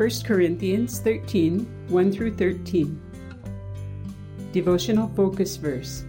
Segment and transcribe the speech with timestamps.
[0.00, 2.98] 1 Corinthians 13 1 through 13.
[4.50, 6.06] Devotional Focus Verse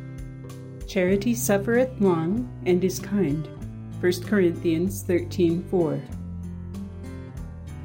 [0.87, 3.49] Charity suffereth long and is kind.
[3.99, 6.01] 1 Corinthians 13 4.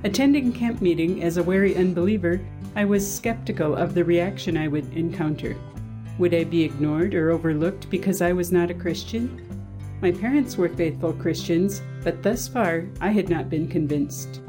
[0.05, 2.41] Attending camp meeting as a wary unbeliever,
[2.77, 5.57] I was skeptical of the reaction I would encounter.
[6.21, 9.43] Would I be ignored or overlooked because I was not a Christian?
[10.01, 14.41] My parents were faithful Christians, but thus far I had not been convinced.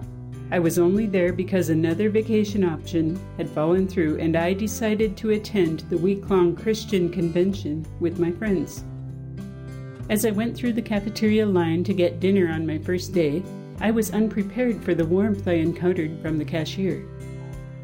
[0.49, 5.31] I was only there because another vacation option had fallen through, and I decided to
[5.31, 8.85] attend the week long Christian convention with my friends.
[10.09, 13.43] As I went through the cafeteria line to get dinner on my first day,
[13.81, 17.05] I was unprepared for the warmth I encountered from the cashier.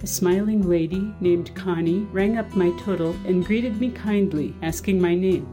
[0.02, 5.16] A smiling lady named Connie rang up my total and greeted me kindly, asking my
[5.16, 5.48] name.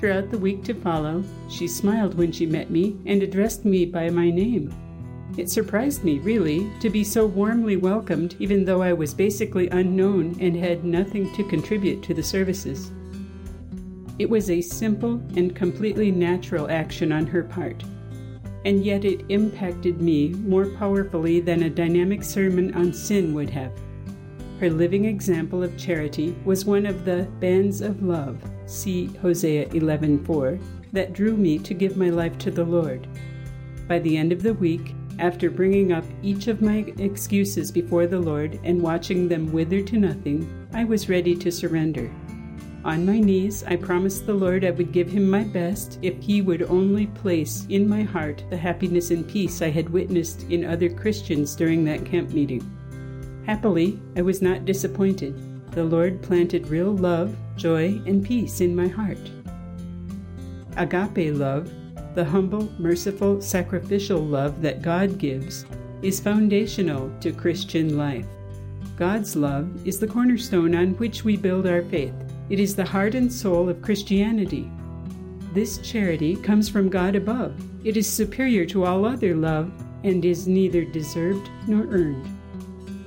[0.00, 4.08] Throughout the week to follow, she smiled when she met me and addressed me by
[4.08, 4.74] my name.
[5.36, 10.36] It surprised me, really, to be so warmly welcomed, even though I was basically unknown
[10.40, 12.90] and had nothing to contribute to the services.
[14.18, 17.82] It was a simple and completely natural action on her part,
[18.64, 23.72] and yet it impacted me more powerfully than a dynamic sermon on sin would have.
[24.58, 30.58] Her living example of charity was one of the bands of love see Hosea 11:4,
[30.92, 33.06] that drew me to give my life to the Lord.
[33.88, 38.18] By the end of the week, after bringing up each of my excuses before the
[38.18, 42.10] Lord and watching them wither to nothing, I was ready to surrender.
[42.82, 46.40] On my knees, I promised the Lord I would give him my best if he
[46.40, 50.88] would only place in my heart the happiness and peace I had witnessed in other
[50.88, 52.64] Christians during that camp meeting.
[53.44, 58.88] Happily, I was not disappointed the Lord planted real love, joy, and peace in my
[58.88, 59.18] heart.
[60.76, 61.72] Agape love,
[62.14, 65.64] the humble, merciful, sacrificial love that God gives,
[66.02, 68.26] is foundational to Christian life.
[68.96, 72.14] God's love is the cornerstone on which we build our faith.
[72.48, 74.70] It is the heart and soul of Christianity.
[75.52, 77.54] This charity comes from God above.
[77.84, 79.72] It is superior to all other love
[80.04, 82.28] and is neither deserved nor earned.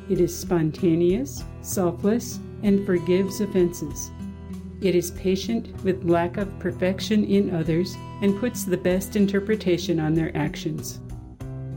[0.09, 4.11] It is spontaneous, selfless, and forgives offenses.
[4.81, 10.13] It is patient with lack of perfection in others and puts the best interpretation on
[10.13, 11.01] their actions.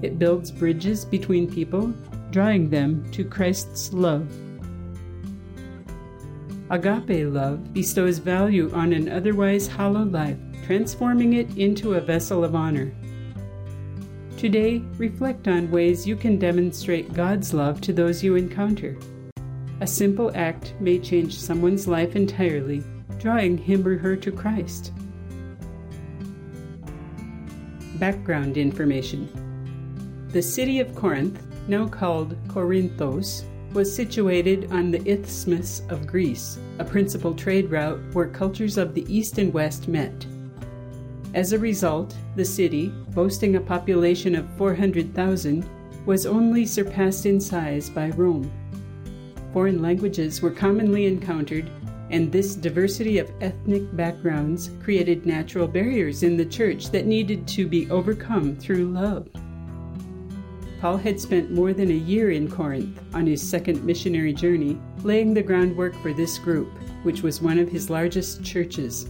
[0.01, 1.93] It builds bridges between people,
[2.31, 4.33] drawing them to Christ's love.
[6.71, 12.55] Agape love bestows value on an otherwise hollow life, transforming it into a vessel of
[12.55, 12.93] honor.
[14.37, 18.97] Today, reflect on ways you can demonstrate God's love to those you encounter.
[19.81, 22.85] A simple act may change someone's life entirely,
[23.19, 24.93] drawing him or her to Christ.
[27.99, 29.29] Background information
[30.33, 36.85] The city of Corinth, now called Corinthos, was situated on the Isthmus of Greece, a
[36.85, 40.27] principal trade route where cultures of the East and West met.
[41.35, 45.69] As a result, the city, boasting a population of 400,000,
[46.07, 48.51] was only surpassed in size by Rome
[49.57, 51.71] foreign languages were commonly encountered,
[52.11, 57.67] and this diversity of ethnic backgrounds created natural barriers in the church that needed to
[57.67, 59.29] be overcome through love.
[60.81, 65.35] Paul had spent more than a year in Corinth on his second missionary journey, laying
[65.35, 66.69] the groundwork for this group,
[67.03, 69.09] which was one of his largest churches.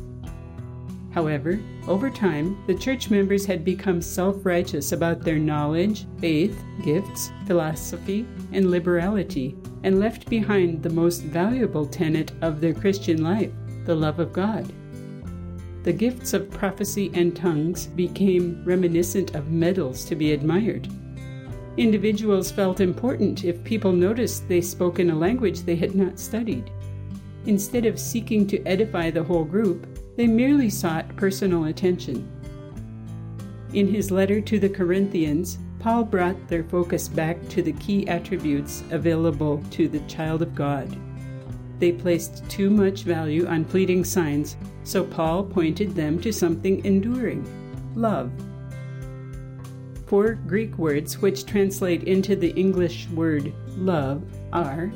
[1.16, 7.32] However, over time, the church members had become self righteous about their knowledge, faith, gifts,
[7.46, 13.50] philosophy, and liberality, and left behind the most valuable tenet of their Christian life
[13.86, 14.70] the love of God.
[15.84, 20.86] The gifts of prophecy and tongues became reminiscent of medals to be admired.
[21.78, 26.70] Individuals felt important if people noticed they spoke in a language they had not studied.
[27.46, 32.28] Instead of seeking to edify the whole group, they merely sought personal attention.
[33.72, 38.82] In his letter to the Corinthians, Paul brought their focus back to the key attributes
[38.90, 40.96] available to the child of God.
[41.78, 47.44] They placed too much value on fleeting signs, so Paul pointed them to something enduring
[47.94, 48.32] love.
[50.06, 54.22] Four Greek words which translate into the English word love
[54.52, 54.86] are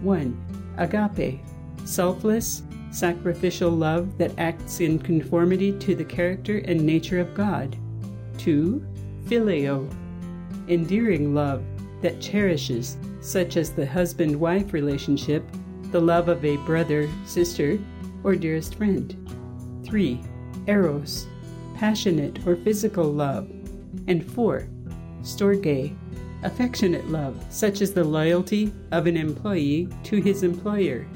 [0.00, 0.74] 1.
[0.78, 1.40] Agape,
[1.84, 7.76] selfless, sacrificial love that acts in conformity to the character and nature of God.
[8.38, 8.84] 2.
[9.26, 9.88] Phileo,
[10.68, 11.62] endearing love
[12.02, 15.44] that cherishes, such as the husband wife relationship,
[15.90, 17.78] the love of a brother, sister,
[18.24, 19.16] or dearest friend.
[19.84, 20.20] 3.
[20.66, 21.26] Eros,
[21.76, 23.50] passionate or physical love.
[24.06, 24.66] And 4.
[25.22, 25.96] Storge,
[26.42, 31.06] affectionate love, such as the loyalty of an employee to his employer.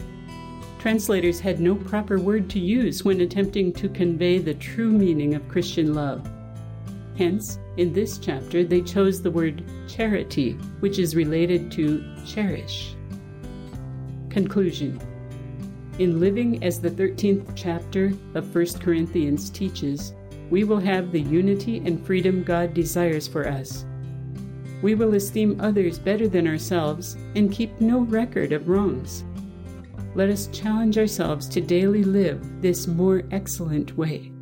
[0.84, 5.48] Translators had no proper word to use when attempting to convey the true meaning of
[5.48, 6.28] Christian love.
[7.16, 12.96] Hence, in this chapter, they chose the word charity, which is related to cherish.
[14.28, 15.00] Conclusion
[15.98, 20.12] In living as the 13th chapter of 1 Corinthians teaches,
[20.50, 23.86] we will have the unity and freedom God desires for us.
[24.82, 29.24] We will esteem others better than ourselves and keep no record of wrongs.
[30.14, 34.33] Let us challenge ourselves to daily live this more excellent way.